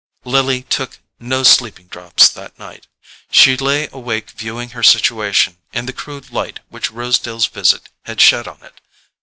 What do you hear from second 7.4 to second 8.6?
visit had shed